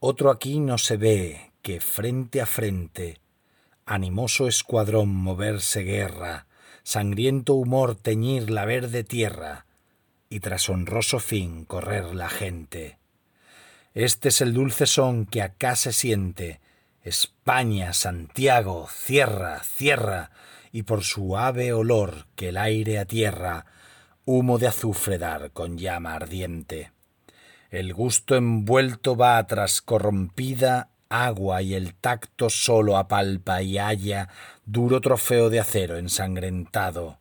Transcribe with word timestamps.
Otro 0.00 0.30
aquí 0.30 0.60
no 0.60 0.78
se 0.78 0.96
ve 0.96 1.50
que 1.60 1.80
frente 1.80 2.40
a 2.40 2.46
frente, 2.46 3.20
animoso 3.84 4.46
escuadrón 4.46 5.08
moverse 5.08 5.82
guerra, 5.82 6.46
sangriento 6.84 7.54
humor 7.54 7.96
teñir 7.96 8.48
la 8.48 8.64
verde 8.64 9.02
tierra, 9.02 9.66
y 10.30 10.38
tras 10.38 10.68
honroso 10.68 11.18
fin 11.18 11.64
correr 11.64 12.14
la 12.14 12.28
gente. 12.28 12.98
Este 13.92 14.28
es 14.28 14.40
el 14.40 14.54
dulce 14.54 14.86
son 14.86 15.26
que 15.26 15.42
acá 15.42 15.74
se 15.74 15.92
siente, 15.92 16.60
España, 17.02 17.92
Santiago, 17.92 18.86
cierra, 18.88 19.64
cierra, 19.64 20.30
y 20.70 20.84
por 20.84 21.02
suave 21.02 21.72
olor 21.72 22.26
que 22.36 22.50
el 22.50 22.56
aire 22.56 23.00
atierra, 23.00 23.66
humo 24.24 24.58
de 24.58 24.68
azufre 24.68 25.18
dar 25.18 25.50
con 25.50 25.76
llama 25.76 26.14
ardiente. 26.14 26.92
El 27.70 27.92
gusto 27.92 28.34
envuelto 28.34 29.14
va 29.14 29.46
tras 29.46 29.82
corrompida 29.82 30.88
agua 31.10 31.60
y 31.60 31.74
el 31.74 31.94
tacto 31.94 32.48
solo 32.48 32.96
apalpa 32.96 33.60
y 33.60 33.76
halla 33.76 34.30
duro 34.64 35.02
trofeo 35.02 35.50
de 35.50 35.60
acero 35.60 35.98
ensangrentado. 35.98 37.18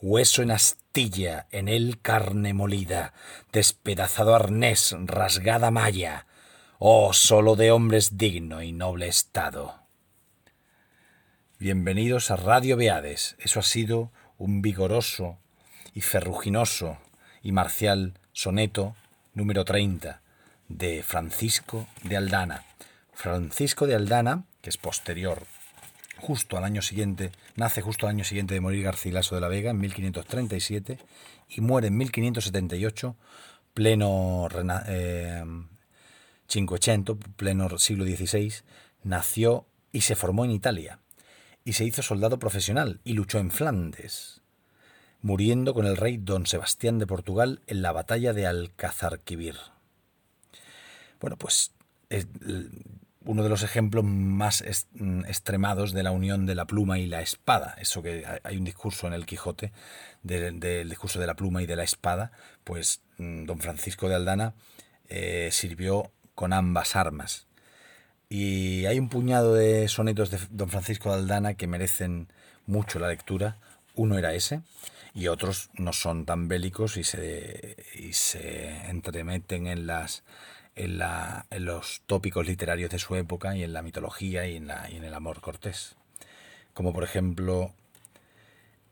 Hueso 0.00 0.42
en 0.42 0.52
astilla, 0.52 1.48
en 1.50 1.66
él 1.66 1.98
carne 2.00 2.54
molida, 2.54 3.14
despedazado 3.52 4.36
arnés, 4.36 4.94
rasgada 5.06 5.72
malla, 5.72 6.26
oh 6.78 7.12
solo 7.12 7.56
de 7.56 7.72
hombres 7.72 8.16
digno 8.16 8.62
y 8.62 8.70
noble 8.70 9.08
estado. 9.08 9.80
Bienvenidos 11.58 12.30
a 12.30 12.36
Radio 12.36 12.76
Beades. 12.76 13.34
Eso 13.40 13.58
ha 13.58 13.64
sido 13.64 14.12
un 14.38 14.62
vigoroso 14.62 15.38
y 15.94 16.00
ferruginoso 16.02 16.98
y 17.42 17.50
marcial 17.50 18.14
soneto 18.32 18.94
número 19.34 19.64
30 19.64 20.22
de 20.68 21.02
Francisco 21.02 21.86
de 22.02 22.16
Aldana. 22.16 22.64
Francisco 23.12 23.86
de 23.86 23.94
Aldana, 23.94 24.44
que 24.62 24.70
es 24.70 24.78
posterior, 24.78 25.42
justo 26.16 26.56
al 26.56 26.64
año 26.64 26.82
siguiente, 26.82 27.32
nace 27.56 27.82
justo 27.82 28.06
al 28.06 28.14
año 28.14 28.24
siguiente 28.24 28.54
de 28.54 28.60
morir 28.60 28.84
Garcilaso 28.84 29.34
de 29.34 29.40
la 29.40 29.48
Vega 29.48 29.70
en 29.70 29.78
1537 29.78 30.98
y 31.48 31.60
muere 31.60 31.88
en 31.88 31.96
1578, 31.98 33.16
pleno 33.74 34.48
eh, 34.88 35.44
Cinquecento, 36.48 37.18
pleno 37.18 37.78
siglo 37.78 38.04
XVI, 38.04 38.52
nació 39.02 39.66
y 39.92 40.02
se 40.02 40.16
formó 40.16 40.44
en 40.44 40.52
Italia 40.52 41.00
y 41.64 41.72
se 41.72 41.84
hizo 41.84 42.02
soldado 42.02 42.38
profesional 42.38 43.00
y 43.04 43.14
luchó 43.14 43.38
en 43.38 43.50
Flandes, 43.50 44.42
muriendo 45.24 45.72
con 45.72 45.86
el 45.86 45.96
rey 45.96 46.18
don 46.18 46.46
Sebastián 46.46 46.98
de 46.98 47.06
Portugal 47.06 47.62
en 47.66 47.80
la 47.80 47.92
batalla 47.92 48.34
de 48.34 48.46
Alcazarquivir. 48.46 49.56
Bueno, 51.18 51.38
pues 51.38 51.72
es 52.10 52.28
uno 53.24 53.42
de 53.42 53.48
los 53.48 53.62
ejemplos 53.62 54.04
más 54.04 54.60
extremados 54.60 55.94
de 55.94 56.02
la 56.02 56.10
unión 56.10 56.44
de 56.44 56.54
la 56.54 56.66
pluma 56.66 56.98
y 56.98 57.06
la 57.06 57.22
espada. 57.22 57.74
Eso 57.78 58.02
que 58.02 58.26
hay 58.42 58.56
un 58.58 58.64
discurso 58.64 59.06
en 59.06 59.14
el 59.14 59.24
Quijote 59.24 59.72
del 60.22 60.90
discurso 60.90 61.18
de 61.18 61.26
la 61.26 61.36
pluma 61.36 61.62
y 61.62 61.66
de 61.66 61.76
la 61.76 61.84
espada, 61.84 62.30
pues 62.62 63.00
mm, 63.16 63.46
don 63.46 63.60
Francisco 63.60 64.10
de 64.10 64.16
Aldana 64.16 64.52
eh, 65.08 65.48
sirvió 65.52 66.12
con 66.34 66.52
ambas 66.52 66.96
armas. 66.96 67.46
Y 68.28 68.84
hay 68.84 68.98
un 68.98 69.08
puñado 69.08 69.54
de 69.54 69.88
sonetos 69.88 70.30
de 70.30 70.38
don 70.50 70.68
Francisco 70.68 71.08
de 71.08 71.22
Aldana 71.22 71.54
que 71.54 71.66
merecen 71.66 72.28
mucho 72.66 72.98
la 72.98 73.08
lectura. 73.08 73.56
Uno 73.94 74.18
era 74.18 74.34
ese, 74.34 74.62
y 75.14 75.28
otros 75.28 75.70
no 75.74 75.92
son 75.92 76.26
tan 76.26 76.48
bélicos 76.48 76.96
y 76.96 77.04
se, 77.04 77.76
y 77.94 78.12
se 78.12 78.88
entremeten 78.88 79.68
en, 79.68 79.86
las, 79.86 80.24
en, 80.74 80.98
la, 80.98 81.46
en 81.50 81.64
los 81.64 82.02
tópicos 82.06 82.46
literarios 82.46 82.90
de 82.90 82.98
su 82.98 83.14
época 83.14 83.56
y 83.56 83.62
en 83.62 83.72
la 83.72 83.82
mitología 83.82 84.46
y 84.46 84.56
en, 84.56 84.66
la, 84.66 84.90
y 84.90 84.96
en 84.96 85.04
el 85.04 85.14
amor 85.14 85.40
cortés. 85.40 85.94
Como 86.72 86.92
por 86.92 87.04
ejemplo 87.04 87.72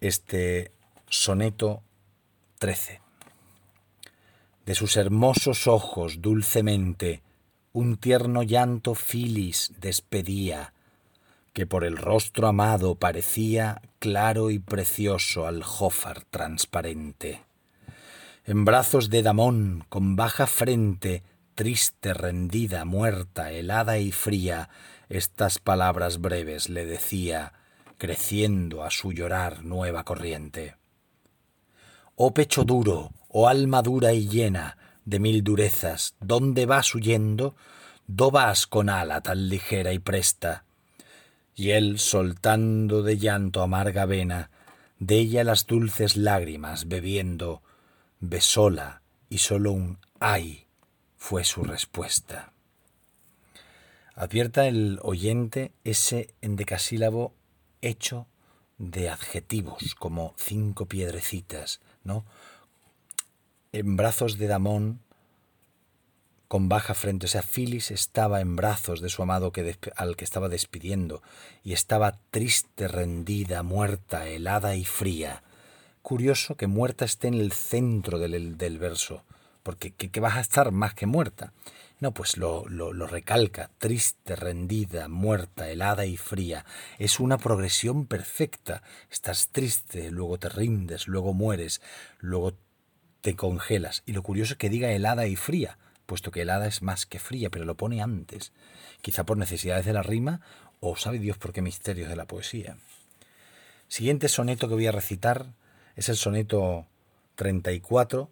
este 0.00 0.72
soneto 1.08 1.82
13. 2.58 3.00
De 4.64 4.74
sus 4.74 4.96
hermosos 4.96 5.66
ojos 5.66 6.20
dulcemente 6.20 7.22
un 7.72 7.98
tierno 7.98 8.42
llanto 8.42 8.94
filis 8.94 9.72
despedía, 9.78 10.72
que 11.56 11.66
por 11.66 11.84
el 11.84 11.96
rostro 11.96 12.48
amado 12.48 12.96
parecía 12.96 13.80
claro 13.98 14.50
y 14.50 14.58
precioso 14.58 15.46
al 15.46 15.62
jófar 15.62 16.22
transparente. 16.24 17.44
En 18.44 18.66
brazos 18.66 19.08
de 19.08 19.22
Damón, 19.22 19.86
con 19.88 20.16
baja 20.16 20.46
frente, 20.46 21.22
triste, 21.54 22.12
rendida, 22.12 22.84
muerta, 22.84 23.52
helada 23.52 23.96
y 23.96 24.12
fría, 24.12 24.68
estas 25.08 25.58
palabras 25.58 26.20
breves 26.20 26.68
le 26.68 26.84
decía, 26.84 27.54
creciendo 27.96 28.84
a 28.84 28.90
su 28.90 29.12
llorar 29.12 29.64
nueva 29.64 30.04
corriente. 30.04 30.76
Oh 32.16 32.34
pecho 32.34 32.64
duro, 32.64 33.12
oh 33.28 33.48
alma 33.48 33.80
dura 33.80 34.12
y 34.12 34.28
llena, 34.28 34.76
de 35.06 35.20
mil 35.20 35.42
durezas, 35.42 36.16
¿dónde 36.20 36.66
vas 36.66 36.94
huyendo? 36.94 37.56
¿Do 38.06 38.30
vas 38.30 38.66
con 38.66 38.90
ala 38.90 39.22
tan 39.22 39.48
ligera 39.48 39.94
y 39.94 39.98
presta? 39.98 40.65
Y 41.56 41.70
él, 41.70 41.98
soltando 41.98 43.02
de 43.02 43.18
llanto 43.18 43.62
amarga 43.62 44.06
vena, 44.06 44.50
de 45.00 45.16
ella 45.16 45.42
las 45.42 45.66
dulces 45.66 46.16
lágrimas 46.16 46.86
bebiendo, 46.86 47.62
besóla 48.20 49.02
y 49.28 49.38
sólo 49.38 49.72
un 49.72 49.98
ay 50.20 50.68
fue 51.16 51.42
su 51.42 51.64
respuesta. 51.64 52.52
Advierta 54.14 54.68
el 54.68 55.00
oyente 55.02 55.72
ese 55.82 56.34
endecasílabo 56.40 57.34
hecho 57.82 58.28
de 58.78 59.08
adjetivos, 59.08 59.94
como 59.94 60.34
cinco 60.36 60.86
piedrecitas, 60.86 61.80
¿no? 62.04 62.24
en 63.72 63.96
brazos 63.96 64.38
de 64.38 64.46
Damón 64.46 65.00
con 66.48 66.68
baja 66.68 66.94
frente. 66.94 67.26
O 67.26 67.28
sea, 67.28 67.42
Filis 67.42 67.90
estaba 67.90 68.40
en 68.40 68.56
brazos 68.56 69.00
de 69.00 69.08
su 69.08 69.22
amado 69.22 69.52
que 69.52 69.76
al 69.96 70.16
que 70.16 70.24
estaba 70.24 70.48
despidiendo 70.48 71.22
y 71.62 71.72
estaba 71.72 72.18
triste, 72.30 72.88
rendida, 72.88 73.62
muerta, 73.62 74.28
helada 74.28 74.76
y 74.76 74.84
fría. 74.84 75.42
Curioso 76.02 76.56
que 76.56 76.66
muerta 76.66 77.04
esté 77.04 77.28
en 77.28 77.34
el 77.34 77.52
centro 77.52 78.18
del, 78.18 78.56
del 78.56 78.78
verso, 78.78 79.24
porque 79.62 79.90
¿qué, 79.90 80.20
vas 80.20 80.36
a 80.36 80.40
estar 80.40 80.70
más 80.70 80.94
que 80.94 81.06
muerta? 81.06 81.52
No, 81.98 82.12
pues 82.12 82.36
lo, 82.36 82.68
lo, 82.68 82.92
lo, 82.92 83.06
recalca, 83.06 83.70
triste, 83.78 84.36
rendida, 84.36 85.08
muerta, 85.08 85.68
helada 85.70 86.04
y 86.04 86.16
fría. 86.16 86.64
Es 86.98 87.18
una 87.18 87.38
progresión 87.38 88.06
perfecta. 88.06 88.82
Estás 89.10 89.48
triste, 89.48 90.10
luego 90.10 90.38
te 90.38 90.50
rindes, 90.50 91.08
luego 91.08 91.32
mueres, 91.32 91.80
luego 92.20 92.52
te 93.22 93.34
congelas. 93.34 94.02
Y 94.06 94.12
lo 94.12 94.22
curioso 94.22 94.52
es 94.52 94.58
que 94.58 94.68
diga 94.68 94.92
helada 94.92 95.26
y 95.26 95.34
fría, 95.34 95.78
puesto 96.06 96.30
que 96.30 96.42
helada 96.42 96.66
es 96.66 96.82
más 96.82 97.04
que 97.04 97.18
fría, 97.18 97.50
pero 97.50 97.64
lo 97.64 97.76
pone 97.76 98.00
antes, 98.00 98.52
quizá 99.02 99.24
por 99.24 99.36
necesidades 99.36 99.84
de 99.84 99.92
la 99.92 100.02
rima 100.02 100.40
o 100.80 100.96
sabe 100.96 101.18
Dios 101.18 101.38
por 101.38 101.52
qué 101.52 101.62
misterios 101.62 102.08
de 102.08 102.16
la 102.16 102.26
poesía. 102.26 102.76
Siguiente 103.88 104.28
soneto 104.28 104.68
que 104.68 104.74
voy 104.74 104.86
a 104.86 104.92
recitar 104.92 105.46
es 105.94 106.08
el 106.08 106.16
soneto 106.16 106.86
34, 107.36 108.30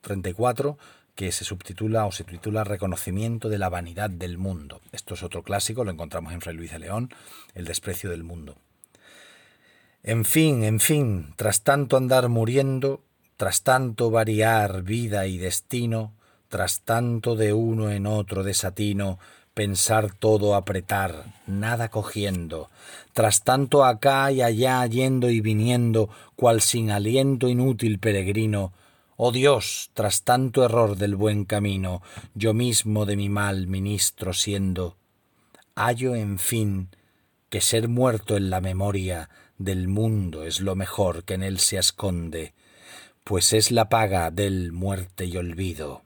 34 0.00 0.78
que 1.14 1.32
se 1.32 1.44
subtitula 1.44 2.06
o 2.06 2.12
se 2.12 2.22
titula 2.22 2.62
Reconocimiento 2.62 3.48
de 3.48 3.58
la 3.58 3.68
vanidad 3.68 4.08
del 4.08 4.38
mundo. 4.38 4.80
Esto 4.92 5.14
es 5.14 5.24
otro 5.24 5.42
clásico, 5.42 5.82
lo 5.82 5.90
encontramos 5.90 6.32
en 6.32 6.40
Fray 6.40 6.54
Luis 6.54 6.70
de 6.70 6.78
León, 6.78 7.10
El 7.54 7.64
desprecio 7.64 8.08
del 8.08 8.22
mundo. 8.22 8.56
En 10.04 10.24
fin, 10.24 10.62
en 10.62 10.78
fin, 10.78 11.34
tras 11.34 11.62
tanto 11.62 11.96
andar 11.96 12.28
muriendo, 12.28 13.02
tras 13.36 13.62
tanto 13.62 14.12
variar 14.12 14.82
vida 14.82 15.26
y 15.26 15.38
destino, 15.38 16.12
tras 16.48 16.80
tanto 16.80 17.36
de 17.36 17.52
uno 17.52 17.90
en 17.90 18.06
otro 18.06 18.42
desatino, 18.42 19.18
pensar 19.54 20.12
todo 20.12 20.54
apretar, 20.54 21.24
nada 21.46 21.88
cogiendo, 21.88 22.70
tras 23.12 23.42
tanto 23.42 23.84
acá 23.84 24.30
y 24.30 24.40
allá 24.40 24.86
yendo 24.86 25.30
y 25.30 25.40
viniendo, 25.40 26.08
cual 26.36 26.60
sin 26.60 26.90
aliento 26.90 27.48
inútil 27.48 27.98
peregrino, 27.98 28.72
Oh 29.20 29.32
Dios, 29.32 29.90
tras 29.94 30.22
tanto 30.22 30.64
error 30.64 30.96
del 30.96 31.16
buen 31.16 31.44
camino, 31.44 32.02
yo 32.34 32.54
mismo 32.54 33.04
de 33.04 33.16
mi 33.16 33.28
mal 33.28 33.66
ministro 33.66 34.32
siendo, 34.32 34.96
hallo 35.74 36.14
en 36.14 36.38
fin 36.38 36.90
que 37.50 37.60
ser 37.60 37.88
muerto 37.88 38.36
en 38.36 38.48
la 38.48 38.60
memoria 38.60 39.28
del 39.58 39.88
mundo 39.88 40.44
es 40.44 40.60
lo 40.60 40.76
mejor 40.76 41.24
que 41.24 41.34
en 41.34 41.42
él 41.42 41.58
se 41.58 41.78
esconde, 41.78 42.54
pues 43.24 43.52
es 43.52 43.72
la 43.72 43.88
paga 43.88 44.30
del 44.30 44.70
muerte 44.70 45.24
y 45.24 45.36
olvido, 45.36 46.04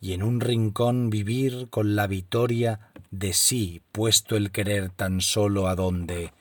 y 0.00 0.14
en 0.14 0.22
un 0.22 0.40
rincón 0.40 1.10
vivir 1.10 1.68
con 1.68 1.94
la 1.94 2.06
victoria 2.06 2.80
de 3.10 3.32
sí 3.32 3.82
puesto 3.92 4.36
el 4.36 4.50
querer 4.50 4.90
tan 4.90 5.20
solo 5.20 5.68
a 5.68 5.74
donde 5.74 6.32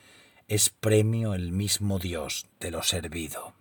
es 0.47 0.69
premio 0.69 1.33
el 1.33 1.51
mismo 1.51 1.99
Dios 1.99 2.47
de 2.59 2.71
lo 2.71 2.81
servido. 2.83 3.53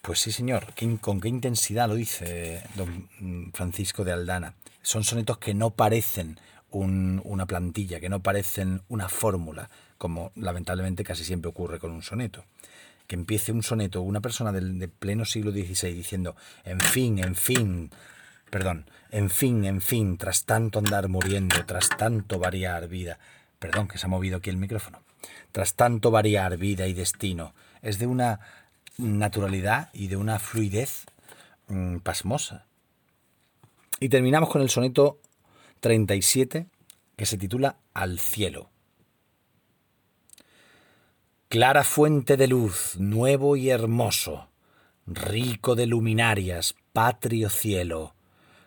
Pues 0.00 0.18
sí, 0.20 0.32
señor, 0.32 0.74
con 1.00 1.20
qué 1.20 1.28
intensidad 1.28 1.88
lo 1.88 1.94
dice 1.94 2.64
don 2.74 3.52
Francisco 3.54 4.02
de 4.02 4.12
Aldana. 4.12 4.54
Son 4.82 5.04
sonetos 5.04 5.38
que 5.38 5.54
no 5.54 5.70
parecen 5.70 6.40
una 6.72 7.46
plantilla, 7.46 8.00
que 8.00 8.08
no 8.08 8.22
parecen 8.22 8.82
una 8.88 9.08
fórmula, 9.08 9.70
como 9.98 10.32
lamentablemente 10.34 11.04
casi 11.04 11.22
siempre 11.22 11.50
ocurre 11.50 11.78
con 11.78 11.92
un 11.92 12.02
soneto. 12.02 12.44
Que 13.12 13.16
empiece 13.16 13.52
un 13.52 13.62
soneto, 13.62 14.00
una 14.00 14.22
persona 14.22 14.52
del 14.52 14.88
pleno 14.88 15.26
siglo 15.26 15.50
XVI 15.50 15.92
diciendo, 15.92 16.34
en 16.64 16.80
fin, 16.80 17.18
en 17.18 17.34
fin, 17.34 17.90
perdón, 18.48 18.86
en 19.10 19.28
fin, 19.28 19.66
en 19.66 19.82
fin, 19.82 20.16
tras 20.16 20.46
tanto 20.46 20.78
andar 20.78 21.10
muriendo, 21.10 21.62
tras 21.66 21.90
tanto 21.90 22.38
variar 22.38 22.88
vida, 22.88 23.18
perdón, 23.58 23.86
que 23.86 23.98
se 23.98 24.06
ha 24.06 24.08
movido 24.08 24.38
aquí 24.38 24.48
el 24.48 24.56
micrófono, 24.56 25.02
tras 25.52 25.74
tanto 25.74 26.10
variar 26.10 26.56
vida 26.56 26.86
y 26.86 26.94
destino, 26.94 27.54
es 27.82 27.98
de 27.98 28.06
una 28.06 28.40
naturalidad 28.96 29.90
y 29.92 30.06
de 30.06 30.16
una 30.16 30.38
fluidez 30.38 31.04
mm, 31.68 31.98
pasmosa. 31.98 32.64
Y 34.00 34.08
terminamos 34.08 34.48
con 34.48 34.62
el 34.62 34.70
soneto 34.70 35.18
37 35.80 36.66
que 37.14 37.26
se 37.26 37.36
titula 37.36 37.76
Al 37.92 38.18
cielo. 38.18 38.71
Clara 41.52 41.84
fuente 41.84 42.38
de 42.38 42.46
luz, 42.48 42.96
nuevo 42.98 43.56
y 43.56 43.68
hermoso, 43.68 44.48
rico 45.04 45.74
de 45.74 45.84
luminarias, 45.84 46.74
patrio 46.94 47.50
cielo, 47.50 48.14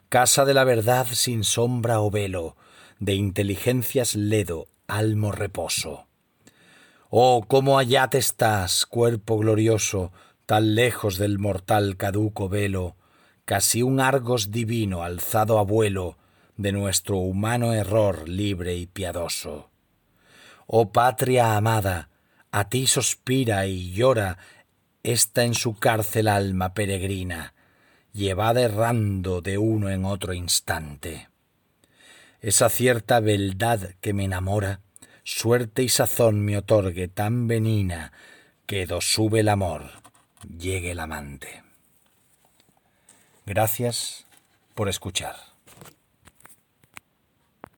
casa 0.08 0.46
de 0.46 0.54
la 0.54 0.66
verdad 0.66 1.08
sin 1.12 1.44
sombra 1.44 2.00
o 2.00 2.12
velo, 2.12 2.56
de 3.00 3.16
inteligencias 3.16 4.14
ledo, 4.14 4.68
almo 4.88 5.32
reposo. 5.32 6.06
Oh, 7.10 7.46
cómo 7.48 7.80
allá 7.80 8.08
te 8.08 8.20
estás, 8.20 8.86
cuerpo 8.86 9.40
glorioso, 9.40 10.12
tan 10.46 10.76
lejos 10.76 11.18
del 11.18 11.40
mortal 11.40 11.98
caduco 11.98 12.50
velo, 12.50 12.98
casi 13.46 13.82
un 13.82 14.00
Argos 14.00 14.52
divino 14.52 15.02
alzado 15.02 15.58
a 15.58 15.64
vuelo 15.64 16.20
de 16.56 16.72
nuestro 16.72 17.18
humano 17.18 17.74
error 17.74 18.30
libre 18.30 18.76
y 18.76 18.86
piadoso. 18.86 19.72
Oh 20.68 20.92
patria 20.92 21.58
amada, 21.58 22.10
a 22.56 22.70
ti 22.70 22.88
suspira 22.88 23.68
y 23.68 23.92
llora 23.92 24.38
esta 25.04 25.44
en 25.44 25.56
su 25.56 25.78
cárcel 25.78 26.30
alma 26.30 26.74
peregrina, 26.74 27.54
llevada 28.14 28.62
errando 28.62 29.42
de 29.42 29.58
uno 29.58 29.90
en 29.90 30.06
otro 30.06 30.34
instante. 30.34 31.28
Esa 32.40 32.70
cierta 32.70 33.20
beldad 33.20 33.90
que 34.00 34.14
me 34.14 34.24
enamora, 34.24 34.80
suerte 35.26 35.84
y 35.84 35.90
sazón 35.90 36.46
me 36.46 36.58
otorgue 36.58 37.10
tan 37.10 37.50
benina, 37.50 38.14
que 38.66 38.86
do 38.86 39.02
sube 39.02 39.42
el 39.42 39.50
amor, 39.50 39.92
llegue 40.48 40.92
el 40.92 41.02
amante. 41.02 41.62
Gracias 43.46 44.28
por 44.76 44.88
escuchar. 44.88 45.55